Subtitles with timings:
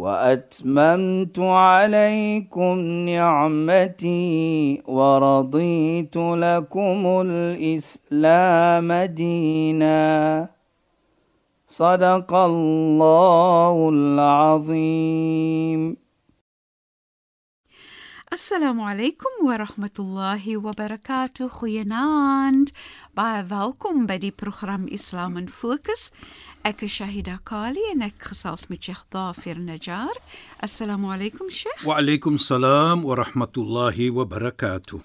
[0.00, 2.78] وأتممت عليكم
[3.08, 10.48] نعمتي ورضيت لكم الإسلام دينا.
[11.68, 15.96] صدق الله العظيم.
[18.32, 22.68] السلام عليكم ورحمة الله وبركاته خيانات
[23.16, 26.12] باي فالكم بدي برنامج إسلام فوكس
[26.60, 30.12] Ek is Shahida Kali en ek gesels met Sheikh Dafir Najjar.
[30.60, 31.86] Assalamu alaykum Sheikh.
[31.88, 35.00] Wa alaykum salaam wa rahmatullahi wa barakatuh.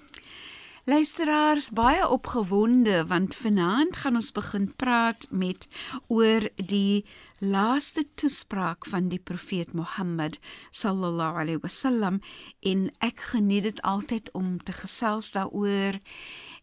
[0.85, 5.69] Luisteraars, baie opgewonde want vanaand gaan ons begin praat met
[6.11, 7.05] oor die
[7.39, 10.35] laaste toespraak van die profeet Mohammed
[10.75, 12.19] sallallahu alaihi wasallam
[12.67, 16.03] en ek geniet dit altyd om te gesels daaroor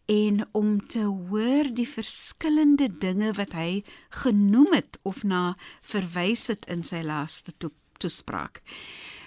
[0.08, 3.82] en om te hoor die verskillende dinge wat hy
[4.24, 7.70] genoem het of na verwys het in sy laaste to
[8.00, 8.62] toespraak.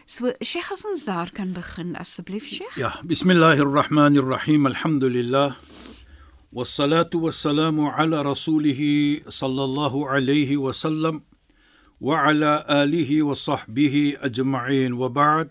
[0.06, 2.76] So Sheikh as ons daar kan begin asseblief Sheikh.
[2.80, 4.66] Ja, bismillahirrahmanirrahim.
[4.66, 5.56] Alhamdulillah.
[6.52, 8.82] والصلاه والسلام على رسوله
[9.28, 11.22] صلى الله عليه وسلم
[12.02, 15.50] وعلى اله وصحبه اجمعين وبعد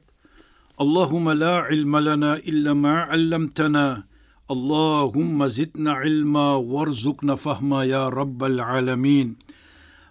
[0.81, 4.05] اللهم لا علم لنا الا ما علمتنا
[4.48, 9.38] Allahumma zidna ilma warzuqna fahma ya rabbal alamin.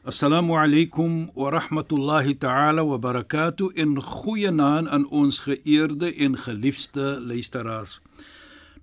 [0.04, 7.20] Assalamu alaykum wa rahmatullahi ta'ala wa barakatuh in goeie naam aan ons geëerde en geliefde
[7.22, 8.00] luisteraars.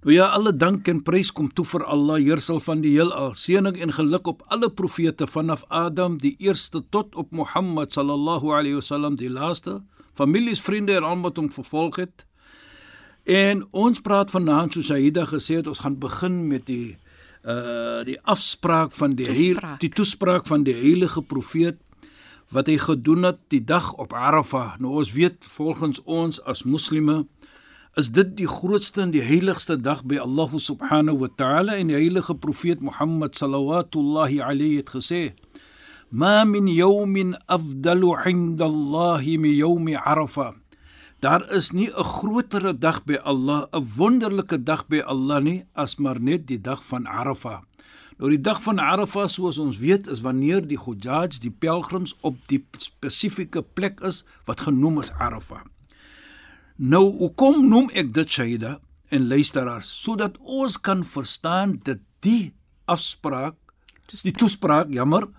[0.08, 3.36] Nou ja, alle dank en prys kom toe vir Allah, heersel van die heelal.
[3.36, 8.80] Seëning en geluk op alle profete vanaf Adam die eerste tot op Mohammed sallallahu alayhi
[8.80, 9.82] wasallam die laaste,
[10.16, 12.24] families, vriende en almal wat hom vervolg het
[13.24, 16.98] En ons praat vanaand soos Aida gesê het, ons gaan begin met die
[17.42, 19.62] uh die afspraak van die Toespraak.
[19.62, 21.78] heil, die toespraak van die heilige profeet
[22.52, 24.78] wat hy gedoen het die dag op Arafah.
[24.80, 27.26] Nou ons weet volgens ons as moslime
[28.00, 31.98] is dit die grootste en die heiligste dag by Allah subhanahu wa ta'ala en die
[31.98, 35.34] heilige profeet Mohammed sallallahu alayhi het gesê:
[36.10, 40.61] "Ma min yawmin afdalu 'inda Allah min yawmi Arafah."
[41.22, 45.96] Daar is nie 'n grotere dag by Allah, 'n wonderlike dag by Allah nie as
[45.96, 47.62] maar net die dag van Arafah.
[48.18, 52.38] Nou die dag van Arafah, soos ons weet, is wanneer die Hujjaj, die pelgrims op
[52.48, 55.62] die spesifieke plek is wat genoem is Arafah.
[56.76, 62.54] Nou, hoekom noem ek dit Shaida en luisteraars sodat ons kan verstaan dat die
[62.86, 63.56] afspraak,
[64.24, 65.30] die toespraak, jammer,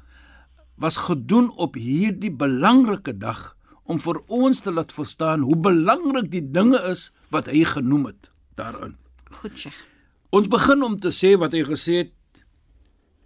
[0.77, 6.45] was gedoen op hierdie belangrike dag om vir ons te laat verstaan hoe belangrik die
[6.55, 8.97] dinge is wat hy genoem het daarin.
[9.41, 9.79] Goed Sheikh.
[10.33, 12.13] Ons begin om te sê wat hy gesê het.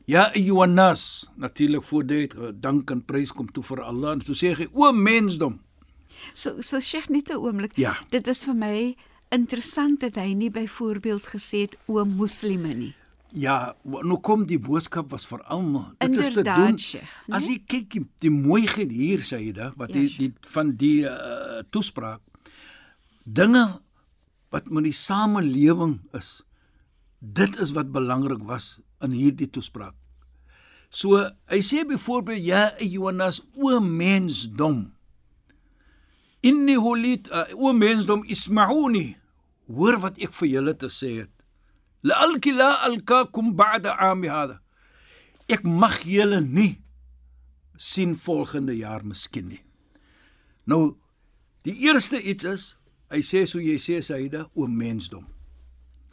[0.06, 4.54] Ja, Johannes, natuurlik voor dit dank en prys kom toe vir Allah en so sê
[4.54, 5.60] hy o mensdom.
[6.34, 7.76] So so Sheikh net 'n oomblik.
[7.76, 7.96] Ja.
[8.10, 8.96] Dit is vir my
[9.30, 12.94] interessant dat hy nie byvoorbeeld gesê het o moslime nie.
[13.34, 15.90] Ja, nou kom die boodskap was vir almal.
[15.98, 16.78] Dit is te doen.
[16.78, 17.56] Sheikh, As nee?
[17.56, 22.22] jy kyk die, die mooiheid hier Saida wat Ja, die, die van die uh, toespraak
[23.26, 23.64] dinge
[24.54, 26.40] wat met die samelewing is.
[27.18, 29.96] Dit is wat belangrik was in hierdie toespraak.
[30.88, 31.18] So
[31.50, 34.86] hy sê byvoorbeeld ja Johannes o mensdom.
[36.46, 39.16] Inni hulit uh, o mensdom ismauni.
[39.66, 41.32] Hoor wat ek vir julle te sê het.
[42.06, 44.60] La'alki la alkaakum ba'da aami hada.
[45.48, 46.78] Ek mag julle nie
[47.76, 49.62] sien volgende jaar miskien nie.
[50.66, 50.96] Nou
[51.66, 52.64] die eerste iets is,
[53.10, 55.26] hy sê so jy sê Saida o mensdom.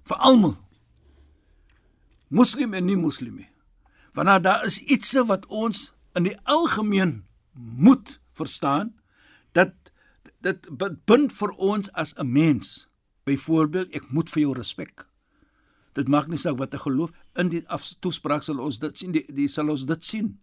[0.04, 0.58] Vir almal.
[2.34, 3.50] Moslim en nie moslim nie.
[4.18, 7.24] Want daar is iets wat ons in die algemeen
[7.54, 8.94] moet verstaan
[9.54, 9.74] dat
[10.44, 10.70] dit
[11.08, 12.90] bind vir ons as 'n mens.
[13.24, 15.08] Byvoorbeeld, ek moet vir jou respek.
[15.98, 17.62] Dit maak nie saak wat ek geloof in die
[18.02, 20.34] toespraak sal ons dit sien die, die sal ons dit sien.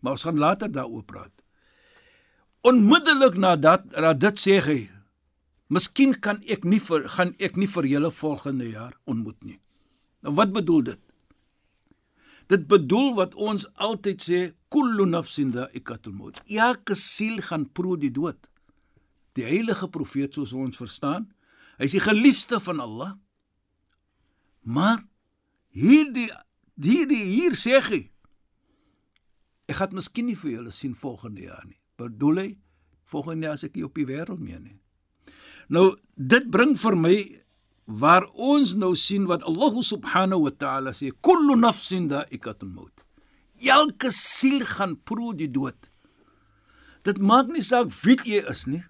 [0.00, 1.32] Maar ons gaan later daaroor praat.
[2.66, 3.88] Onmiddellik na dat
[4.20, 4.80] dit sê hy,
[5.72, 9.58] miskien kan ek nie vir gaan ek nie vir julle volgende jaar ontmoet nie.
[10.20, 11.02] Nou wat bedoel dit?
[12.50, 14.38] Dit bedoel wat ons altyd sê,
[14.70, 16.40] kullu nafsin dha'iqatul maut.
[16.50, 18.50] Elke siel gaan proe die dood.
[19.38, 21.28] Die heilige profeet soos ons verstaan,
[21.80, 23.14] Hy's die geliefde van Allah.
[24.62, 25.02] Maar
[25.70, 26.28] hierdie
[26.80, 28.00] hierdie hier sê hy
[29.70, 31.78] ek gaan miskien nie vir julle sien volgende jaar nie.
[32.00, 32.48] Bedoel hy
[33.10, 34.78] volgende jaar as ek hier op die wêreld mee nie.
[35.70, 37.14] Nou dit bring vir my
[38.00, 43.04] waar ons nou sien wat Allah subhanahu wa ta'ala sê kullu nafsin da'ikatul maut.
[43.60, 45.90] Elke siel gaan proe die dood.
[47.04, 48.82] Dit maak nie saak wie jy is nie.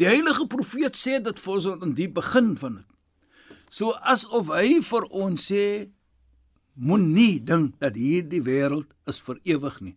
[0.00, 2.91] Die heilige profeet sê dit vir ons in die begin van dit.
[3.72, 5.88] So asof hy vir ons sê
[6.76, 9.96] moenie dink dat hierdie wêreld is vir ewig nie.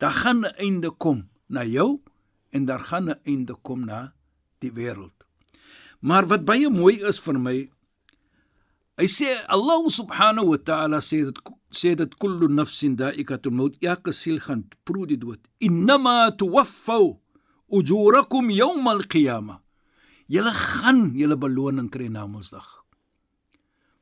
[0.00, 2.00] Daar gaan 'n einde kom na jou
[2.50, 4.14] en daar gaan 'n einde kom na
[4.60, 5.18] die wêreld.
[6.00, 7.68] Maar wat baie mooi is vir my,
[8.96, 11.38] hy sê Allah subhanahu wa ta'ala sê dit
[11.70, 15.40] sê dit kullu nafsin da'ikatul maut elke siel gaan proe die dood.
[15.60, 17.20] Innama tuwaffau
[17.68, 19.63] ujurakum yawm al-qiyamah.
[20.26, 22.84] Julle gaan julle beloning kry na Mondsdag.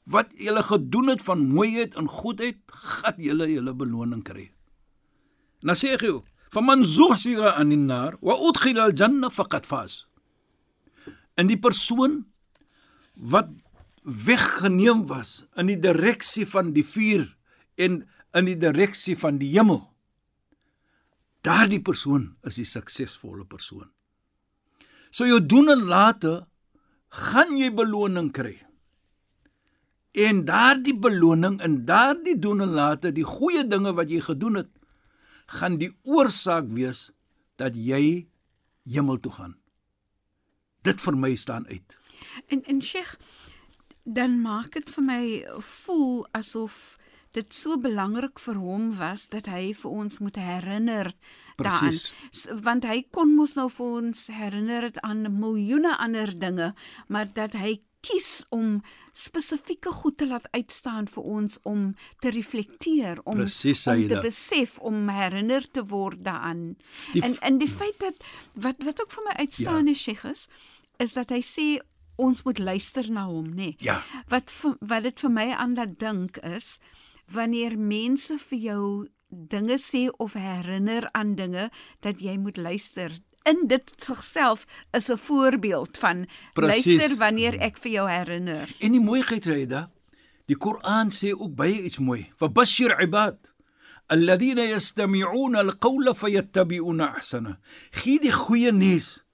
[0.07, 4.51] Wat julle gedoen het van mooiheid en goedheid, gaan julle julle beloning kry.
[5.63, 10.03] Nou sê hy ook: "Faman zuhsiga anin nar wa udkhila al-janna faqad faz."
[11.41, 12.23] in die persoon
[13.33, 13.51] wat
[14.03, 17.27] weggeneem was in die direksie van die vuur
[17.81, 18.03] en
[18.37, 19.83] in die direksie van die hemel.
[21.47, 23.89] Daardie persoon is die suksesvolle persoon.
[25.13, 26.41] So jou doen en late
[27.13, 28.55] gaan jy beloning kry.
[30.13, 34.71] En daardie beloning en daardie doen en late, die goeie dinge wat jy gedoen het,
[35.53, 37.11] gaan die oorsaak wees
[37.61, 38.29] dat jy
[38.89, 39.55] hemel toe gaan.
[40.85, 41.99] Dit vir my staan uit.
[42.49, 43.19] En en Sheikh,
[44.05, 45.23] dan maak dit vir my
[45.61, 46.97] voel asof
[47.33, 51.13] dit so belangrik vir hom was dat hy vir ons moet herinner
[51.57, 52.13] daaraan.
[52.65, 56.73] Want hy kon mos nou vir ons herinner dit aan miljoene ander dinge,
[57.09, 58.81] maar dat hy kies om
[59.15, 61.85] spesifieke goed te laat uitstaan vir ons om
[62.25, 66.65] te reflekteer om Precies, om te besef om herinner te word daaraan.
[67.13, 68.19] Die En en die feit dat
[68.55, 69.93] wat wat ook vir my uitstaan Ja.
[69.93, 70.49] is Sheikh is,
[70.99, 71.79] is dat hy sê
[72.17, 73.55] ons moet luister na hom, nê.
[73.55, 73.77] Nee.
[73.79, 74.03] Ja.
[74.29, 76.79] Wat vir, wat dit vir my aan laat dink is
[77.33, 78.85] wanneer mense vir jou
[79.29, 81.71] dinge sê of herinner aan dinge
[82.01, 83.15] dat jy moet luister.
[83.49, 86.87] In dit sigself is 'n voorbeeld van Presies.
[86.87, 88.75] luister wanneer ek vir jou herinner.
[88.79, 89.91] En die mooiheid sê da,
[90.47, 92.31] die Koran sê ook baie iets mooi.
[92.37, 93.53] Fabashir ibad
[94.07, 97.59] alladhina yastami'una alqawla fayattabi'una ahsana.
[97.93, 99.25] Gee die goeie nuus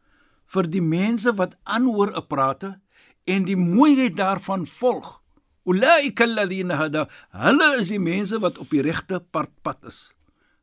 [0.46, 2.80] vir die mense wat aanhoor 'n prate
[3.26, 5.22] en die mooiheid daarvan volg.
[5.68, 7.06] Ulaika alladhina hada.
[7.36, 10.08] Hulle is die mense wat op die regte pad pad is.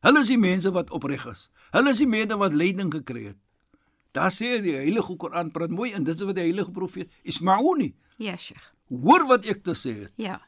[0.02, 1.46] Hulle is die mense wat opreg is.
[1.74, 3.38] Hulle is die mense wat leiding gekry het.
[4.16, 7.92] Daar sê die Heilige Koran praat mooi en dit is wat die Heilige Profeet Ismauni
[8.18, 8.72] Ja, Sheikh.
[8.88, 10.12] hoor wat ek te sê het.
[10.16, 10.38] Ja.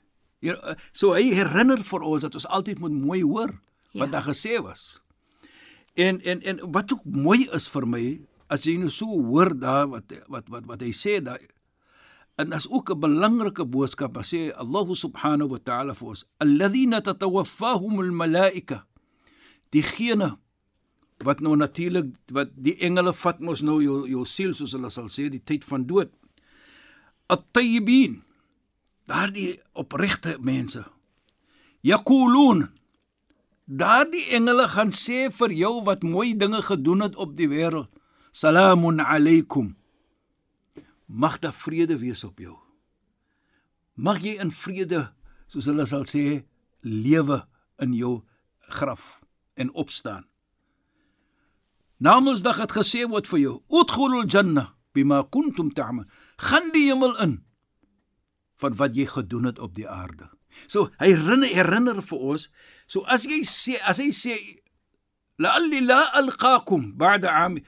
[0.41, 3.53] Ja, eh, so hy herinner vir ons dat ons altyd moet mooi hoor
[3.95, 4.13] wat Ja.
[4.15, 5.03] daar gesê was.
[5.95, 9.87] En en en wat ook mooi is vir my as jy nou so hoor daar
[9.91, 11.39] wat wat wat wat hy sê daar
[12.39, 17.01] en as ook 'n belangrike boodskap as sê Allah subhanahu wa ta'ala vir ons alladhina
[17.01, 18.87] tatawaffahum almalaika
[19.71, 20.39] diegene
[21.25, 25.11] wat nou natuurlik wat die engele vat mos nou jou jou siel soos hulle sal
[25.11, 26.11] sê die tyd van dood.
[27.29, 28.23] At-tayyibin
[29.11, 30.85] daardie opregte mense.
[31.83, 32.69] Yaqulun
[33.67, 37.91] daardie engele gaan sê vir jou wat mooi dinge gedoen het op die wêreld
[38.33, 39.75] salamun alaykum
[41.09, 42.57] mag daar vrede wees op jou
[43.97, 45.09] mag jy in vrede
[45.49, 46.45] soos hulle sal sê
[46.85, 47.43] lewe
[47.83, 48.15] in jou
[48.69, 49.19] graf
[49.59, 50.29] en opstaan
[51.99, 56.07] Namedsdag het gesê word vir jou udkhulul janna bima kuntum ta'mal
[56.39, 57.41] gaan die hemel in
[58.63, 60.29] van wat jy gedoen het op die aarde.
[60.67, 62.49] So hy herinner, herinner vir ons.
[62.91, 64.39] So as jy sê as hy sê
[65.43, 67.59] la'alli la alqaakum ba'da 'am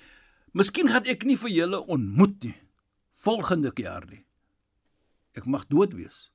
[0.54, 2.56] Miskien gaan ek nie vir julle ontmoet nie
[3.24, 4.24] volgende jaar nie.
[5.36, 6.30] Ek mag dood wees.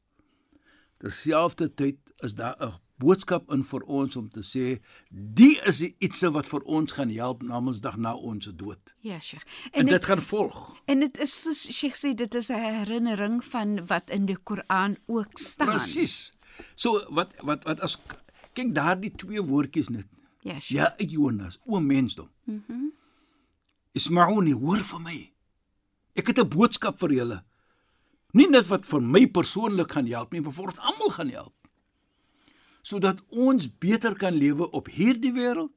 [1.01, 6.48] Terselfdertyd is daar 'n boodskap in vir ons om te sê die is ietsie wat
[6.48, 8.94] vir ons gaan help namensdag na ons dood.
[9.01, 9.44] Ja, Sheikh.
[9.44, 10.82] En, En en dit dit gaan volg.
[10.86, 14.98] en dit is soos Sheikh sê dit is 'n herinnering van wat in die Koran
[15.06, 15.68] ook staan.
[15.68, 16.34] Presies.
[16.75, 17.98] So wat wat wat as
[18.54, 20.08] kyk daardie twee woordjies net.
[20.42, 20.70] Ja, Sheikh.
[20.70, 22.30] Ja, Jonas, o mensdom.
[22.46, 22.62] Mhm.
[22.68, 22.94] Mm
[23.96, 25.35] Ismauni, hoor vir my.
[26.16, 27.44] Ek het 'n boodskap vir julle.
[28.34, 31.54] Nie net wat vir my persoonlik gaan help nie, maar vir ons almal gaan help.
[32.82, 35.72] Sodat ons beter kan lewe op hierdie wêreld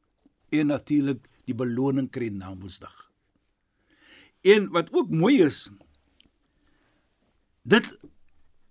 [0.51, 3.11] en natuurlik die beloning kry na Mondsdag.
[4.43, 5.71] En wat ook mooi is,
[7.69, 7.89] Dit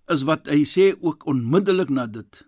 [0.09, 2.39] is wat hy sê ook onmiddellik na dit.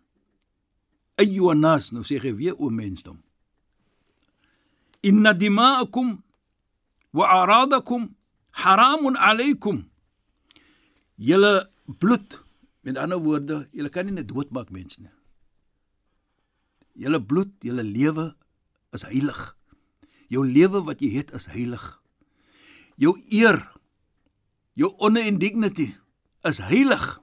[1.20, 3.20] Ayyuhannas, nou sê hy weer o mensdom.
[5.06, 6.16] Inna dima'akum
[7.16, 8.10] wa aradakum
[8.52, 9.84] haramun alaykum.
[11.18, 12.40] Julle bloed,
[12.82, 15.12] met ander woorde, julle kan nie net doodmaak mense nie.
[17.00, 18.32] Julle bloed, julle lewe
[18.96, 19.40] is heilig.
[20.30, 21.84] Jou lewe wat jy het is heilig.
[23.00, 23.62] Jou eer,
[24.76, 25.94] jou honor and dignity
[26.48, 27.20] is heilig.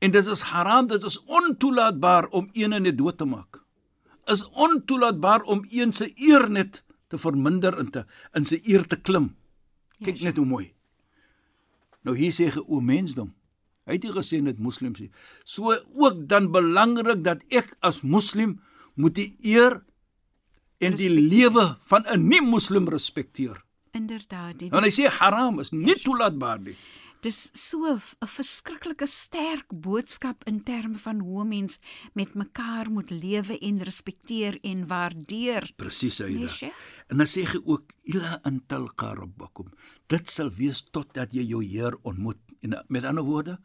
[0.00, 3.60] En dit is haram, dit is ontoelaatbaar om een net dood te maak.
[4.30, 8.04] Is ontoelaatbaar om een se eer net te verminder en te
[8.38, 9.34] in sy eer te klim.
[10.04, 10.66] Kyk net hoe mooi.
[12.06, 13.32] Nou hier sê ge o mensdom.
[13.88, 15.10] Hy het nie gesê net moslems nie.
[15.44, 18.58] So ook dan belangrik dat ek as moslim
[18.94, 19.80] moet die eer
[20.80, 23.60] en die lewe van 'n nie-moslim respekteer.
[23.92, 26.76] Inderdaad, dit Want hy sê haram is nie toelaatbaar nie.
[27.24, 31.78] Dis so 'n verskriklike sterk boodskap in terme van hoe mens
[32.14, 35.72] met mekaar moet lewe en respekteer en waardeer.
[35.76, 36.50] Presies, Aida.
[36.60, 36.72] Nee?
[37.08, 39.72] En dan sê hy ook ila an talqa rabbakum.
[40.06, 42.40] Dit sal wees totdat jy jou Heer ontmoet.
[42.60, 43.60] En met ander woorde,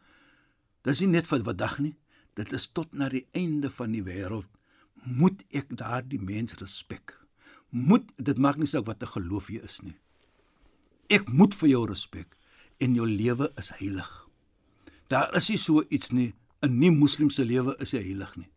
[0.82, 1.96] dis nie net vir vandag nie.
[2.34, 4.48] Dit is tot na die einde van die wêreld
[5.04, 7.14] moet ek daardie mens respek.
[7.70, 9.96] Moet dit maak nie saak wat 'n geloof jy is nie.
[11.08, 12.36] Ek moet vir jou respek
[12.78, 14.10] en jou lewe is heilig.
[15.08, 16.34] Daar is nie so iets nie.
[16.62, 18.50] 'n Nie-moslim se lewe is nie heilig nie.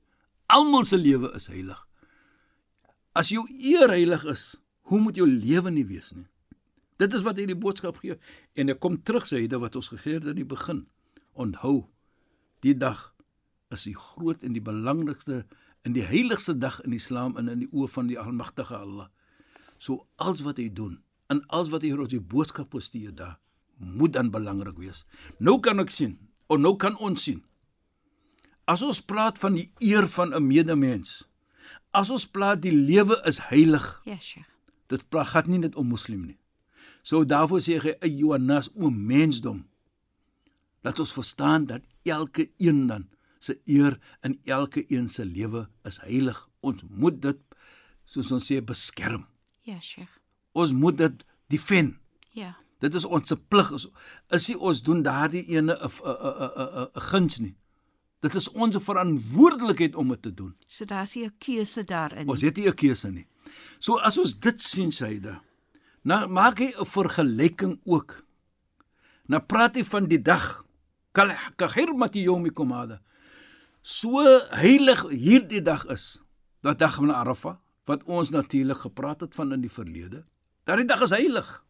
[0.47, 1.87] Almal se lewe is heilig.
[3.13, 6.27] As jou eer heilig is, hoe moet jou lewe nie wees nie?
[6.97, 8.17] Dit is wat hy die boodskap gee
[8.55, 10.87] en ek kom terug sê dit wat ons gegee het in die begin.
[11.33, 11.87] Onthou,
[12.61, 13.13] die dag
[13.71, 15.45] is die groot en die belangrikste
[15.83, 19.07] en die heiligste dag in Islam en in die oë van die Almagtige Allah.
[19.77, 20.99] So alles wat hy doen
[21.29, 23.37] en alles wat hy ons die boodskap gestuur daar
[23.79, 25.05] moet dan belangrik wees.
[25.39, 26.17] Nou kan ek sien,
[26.47, 27.43] of nou kan ons sien.
[28.69, 31.27] As ons praat van die eer van 'n medemens,
[31.91, 34.45] as ons praat die lewe is heilig, Ja, Sheikh.
[34.87, 36.37] dit praat gaan nie net om moslim nie.
[37.03, 39.65] So daarvoor sê hy ayyuhannas o mensdom.
[40.83, 43.07] Laat ons verstaan dat elke een dan
[43.39, 46.49] se eer in elke een se lewe is heilig.
[46.61, 47.37] Ons moet dit
[48.05, 49.25] soos ons sê beskerm.
[49.61, 50.09] Ja, Sheikh.
[50.53, 51.95] Ons moet dit defend.
[52.31, 52.57] Ja.
[52.79, 53.87] Dit is ons se plig is
[54.35, 57.55] is nie ons doen daardie ene 'n 'n 'n 'n guns nie.
[58.19, 60.55] Dit is ons verantwoordelikheid om dit te doen.
[60.67, 62.27] So daar's nie 'n keuse daarin.
[62.27, 63.27] Ons het nie 'n keuse nie.
[63.79, 65.41] So as ons dit sien Saida,
[66.03, 68.23] nou maak hy 'n vergelyking ook.
[69.27, 70.65] Nou praat hy van die dag
[71.11, 73.01] kal kahirmati yawmikum hada.
[73.81, 74.19] So
[74.49, 76.21] heilig hierdie dag is.
[76.61, 80.25] Dat dag van Arafah wat ons natuurlik gepraat het van in die verlede.
[80.63, 81.63] Daardie dag is heilig.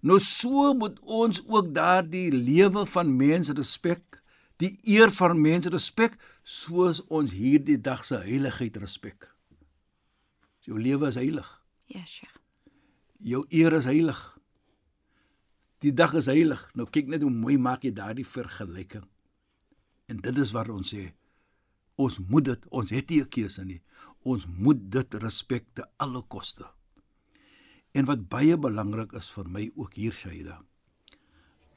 [0.00, 4.22] Nou so moet ons ook daardie lewe van mense respek,
[4.60, 9.28] die eer van mense respek, soos ons hierdie dag se heiligheid respek.
[10.64, 11.48] Jou lewe is heilig.
[11.90, 12.36] Ja, Sheikh.
[13.20, 14.20] Jou eer is heilig.
[15.80, 16.60] Die dag is heilig.
[16.76, 19.04] Nou kyk net hoe mooi maak jy daardie vergelyking.
[20.12, 21.10] En dit is wat ons sê.
[22.00, 23.80] Ons moet dit, ons het nie 'n keuse nie.
[24.24, 26.64] Ons moet dit respek te alle koste.
[27.92, 30.60] En wat baie belangrik is vir my ook hier Shaida,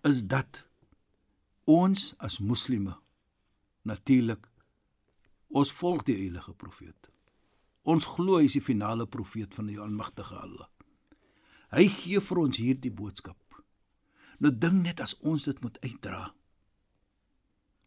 [0.05, 0.65] is dat
[1.69, 2.93] ons as moslime
[3.87, 4.45] natuurlik
[5.53, 7.09] ons volg die heilige profeet.
[7.83, 10.69] Ons glo hy is die finale profeet van die Almagtige Allah.
[11.73, 13.39] Hy gee vir ons hierdie boodskap.
[14.39, 16.27] Nou dink net as ons dit moet uitdra.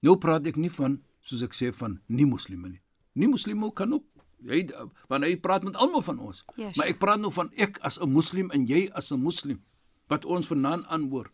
[0.02, 2.82] Nou praat ek nie van soos ek sê van nie moslime nie.
[3.16, 4.66] Nie moslime kan ook hy
[5.08, 6.44] want hy praat met almal van ons.
[6.56, 9.62] Ja, maar ek praat nou van ek as 'n moslim en jy as 'n moslim
[10.08, 11.30] wat ons vanaand aanhoor.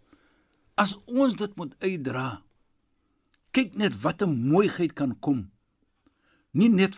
[0.74, 2.42] As ons dit moet uitdra.
[3.52, 5.50] Kyk net wat 'n mooiheid kan kom.
[6.52, 6.96] Nie net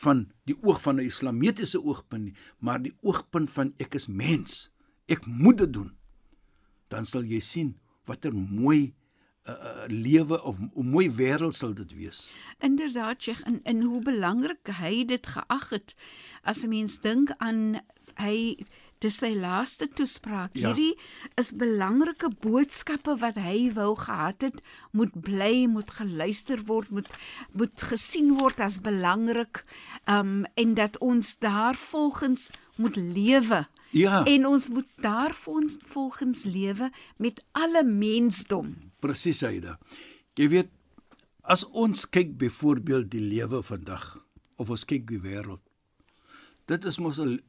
[0.00, 4.70] van die oog van 'n islamitiese oogpunt nie, maar die oogpunt van ek is mens.
[5.06, 5.96] Ek moet dit doen.
[6.88, 8.94] Dan sal jy sien watter mooi
[9.48, 12.34] uh, lewe of 'n mooi wêreld sal dit wees.
[12.58, 15.94] Inderdaad, Sheikh, en en hoe belangrik hy dit geag het.
[16.42, 17.80] As 'n mens dink aan
[18.14, 18.56] hy
[19.02, 20.54] dis sy laaste toespraak.
[20.54, 20.70] Ja.
[20.70, 20.98] Hierdie
[21.34, 27.10] is belangrike boodskappe wat hy wou gehad het, moet bly, moet geluister word, moet
[27.52, 29.64] moet gesien word as belangrik.
[30.06, 33.66] Um en dat ons daar volgens moet lewe.
[33.90, 34.24] Ja.
[34.24, 38.91] En ons moet daar volgens volgens lewe met alle mensdom.
[39.02, 39.78] Presies, Aida.
[40.38, 40.70] Jy weet,
[41.42, 44.06] as ons kyk byvoorbeeld die lewe vandag
[44.62, 45.62] of ons kyk die wêreld.
[46.70, 47.42] Dit is mos 'n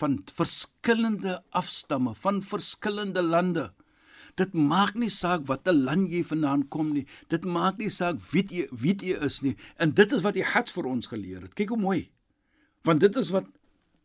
[0.00, 3.72] van verskillende afstamme, van verskillende lande.
[4.34, 7.06] Dit maak nie saak watter land jy vandaan kom nie.
[7.28, 9.56] Dit maak nie saak wie jy wie jy is nie.
[9.76, 11.54] En dit is wat die Hajj vir ons geleer het.
[11.54, 12.10] Kyk hoe mooi.
[12.82, 13.46] Want dit is wat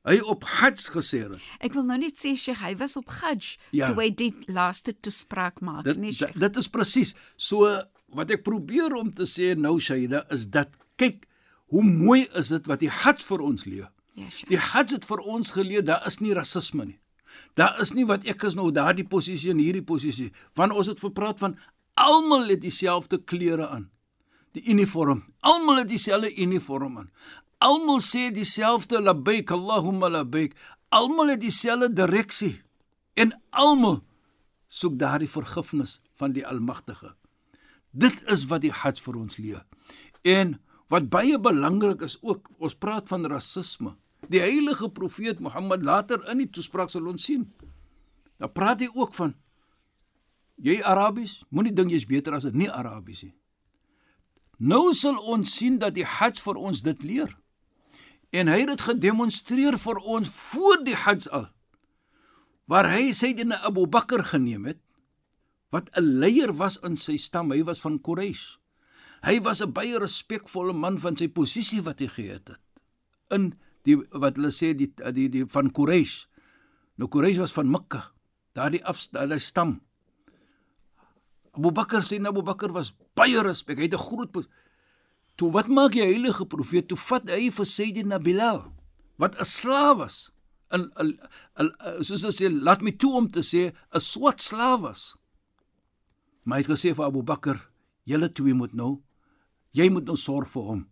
[0.07, 1.37] hy op Hajj gesê het.
[1.59, 3.87] Ek wil nou net sê Sheikh, hy was op Hajj Ja.
[3.91, 6.39] toe hy die laaste toespraak maak, Dit nee dit, Sheikh.
[6.39, 7.13] dit is presies.
[7.37, 7.67] So
[8.15, 11.25] wat ek probeer om te sê nou Shaida is dat kyk
[11.67, 13.89] hoe mooi is dit wat die Hajj vir ons leer.
[14.15, 14.49] Ja, Sheikh.
[14.49, 16.99] Die Hajj het vir ons geleer daar is nie rasisme nie.
[17.55, 20.31] Daar is nie wat ek is nou daardie posisie en hierdie posisie.
[20.55, 21.57] Want ons het verpraat van
[21.95, 23.89] almal het dieselfde klere aan.
[24.53, 25.23] Die uniform.
[25.41, 27.09] Almal het dieselfde uniform aan.
[27.57, 30.55] Almal sê dieselfde labbaik Allahumma labbaik.
[30.89, 32.61] Almal het dieselfde direksie.
[33.17, 34.03] En almal
[34.67, 37.15] soek daardie vergifnis van die Almagtige.
[37.91, 39.63] Dit is wat die Hajj vir ons leer.
[40.21, 40.57] En
[40.91, 43.95] wat baie belangrik is ook, ons praat van rasisme.
[44.29, 47.47] Die heilige profeet Mohammed later in die toespraak sal ons sien.
[48.37, 49.33] Dan praat hy ook van
[50.61, 53.35] jy Arabies, moenie dink jy's beter as 'n nie Arabies nie.
[54.57, 57.37] Nou sal ons sien dat die Hajj vir ons dit leer.
[58.35, 61.47] En hy het dit gedemonstreer vir ons voor die Hajj al.
[62.67, 64.81] Waar hy Sayyidina Abu Bakr geneem het
[65.71, 68.57] wat 'n leier was in sy stam, hy was van Quraysh.
[69.23, 72.61] Hy was 'n baie respekvolle man van sy posisie wat hy gehad het
[73.31, 73.53] in
[73.83, 76.27] die wat hulle sê die die die van Quraysh.
[76.97, 78.11] Nou Quraysh was van Mekka,
[78.53, 79.81] daardie af daardie stam.
[81.53, 83.77] Abu Bakr sê Abu Bakr was baie respek.
[83.77, 84.49] Hy het 'n groot pos-
[85.37, 86.87] Toe wat maak die heilige profeet?
[86.89, 88.63] Toe vat hy vir Sayyidina Bilal
[89.21, 90.17] wat 'n slaaf was.
[90.73, 91.17] 'n 'n
[91.61, 95.15] 'n soos hulle sê, laat my toe om te sê 'n swart slaaf was.
[96.43, 97.57] Maar hy het gesê vir Abu Bakr,
[98.05, 99.03] julle twee moet nou
[99.77, 100.83] jy moet nou sorg vir hom.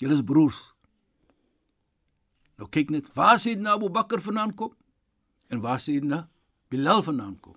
[0.00, 0.60] Julle is broers.
[2.60, 4.72] Nou kyk net, waar sê dit nou Abu Bakr vandaan kom?
[5.52, 6.22] En waar sê dit nou
[6.70, 7.56] Bilal vandaan kom?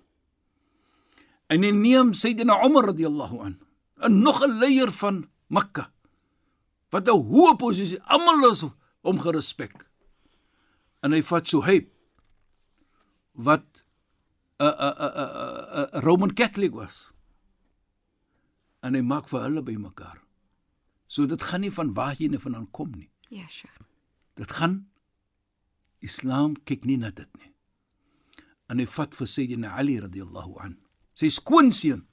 [1.52, 3.58] En hy neem Sayyidina Umar radhiyallahu an,
[4.02, 5.88] 'n nog 'n leier van Mekka.
[6.90, 8.64] Wat 'n hoë posisie, almal is
[9.02, 9.74] hom gerespek.
[11.02, 11.90] En hy vat Suhaib
[13.46, 13.84] wat
[14.58, 17.12] 'n 'n 'n 'n Roman Catholic was.
[18.82, 20.22] En hy maak vir hulle bymekaar.
[21.06, 23.10] So dit gaan nie van waar jy vandaan kom nie.
[23.28, 23.82] Ja, Sheikh.
[24.34, 24.90] Dit gaan
[25.98, 27.52] Islam kyk nie na dit nie.
[28.68, 30.78] En hy vat vir Sayyidina Ali radhiyallahu an,
[31.14, 32.06] sy skoonseun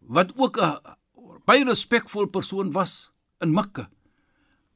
[0.00, 0.96] wat ook 'n
[1.46, 3.12] baie respekvol persoon was
[3.44, 3.88] in Mekka.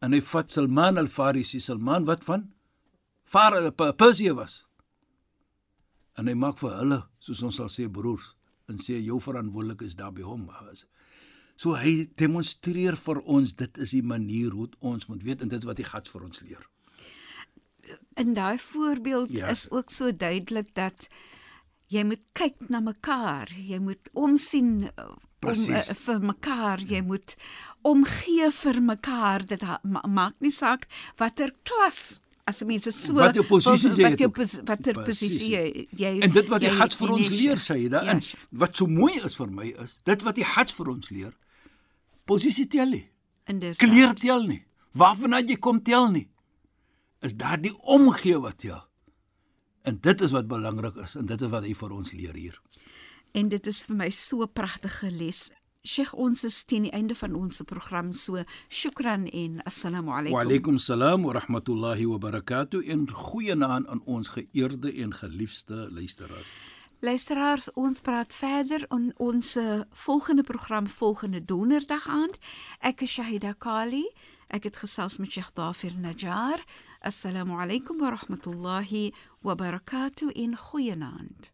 [0.01, 2.49] En hy vat Salman al-Farisi, Salman wat van
[3.25, 4.65] Far Persië was.
[6.19, 8.33] En hy maak vir hulle, soos ons sal sê broers,
[8.69, 10.49] en sê jou verantwoordelik is daar by hom.
[11.61, 15.65] So hy demonstreer vir ons dit is die manier hoe ons moet weet en dit
[15.69, 16.65] wat die God vir ons leer.
[18.21, 19.49] In daai voorbeeld Ja.
[19.49, 21.09] is ook so duidelik dat
[21.91, 25.91] jy moet kyk na mekaar, jy moet omsien uh, om Presies.
[25.91, 27.35] uh, vir mekaar, jy moet
[27.83, 29.47] omgee vir mekaar.
[29.49, 30.87] Dit ma maak nie saak
[31.19, 35.31] watter klas as mense so Wat jou posisie jy wat jou pos, watter Precies.
[35.31, 37.67] posisie jy, jy En dit wat die jy- Hajj vir jy ons leer, Sheikh.
[37.67, 38.41] Shaida, Ja, en Sheikh.
[38.51, 41.33] wat so mooi is vir my is, dit wat die Hajj vir ons leer,
[42.27, 43.05] posisie tel nie,
[43.47, 43.79] Inderdaad.
[43.79, 46.29] kleur tel nie, waarvan jy kom tel nie.
[47.23, 48.83] Is daardie omgee wat tel.
[49.83, 52.61] En dit is wat belangrik is en dit is wat hy vir ons leer hier.
[53.33, 55.51] En dit is vir my so 'n pragtige les.
[55.83, 60.41] Sheikh, ons is teen die einde van ons program, so shukran en assalamu Wa alaykum.
[60.41, 66.47] alaykum salaam wa rahmatullahi wa barakatuh en goeienaand aan ons geëerde en geliefde luisteraars.
[67.01, 72.39] Luisteraars, ons praat verder in ons eh, volgende program volgende donderdag aand.
[72.81, 74.05] Ek is Shahida Kali.
[74.49, 76.61] Ek het gesels met Sheikh Dafir Najjar.
[77.07, 79.13] السلام عليكم ورحمة الله
[79.45, 80.33] وبركاته.
[80.37, 81.47] إن خيناند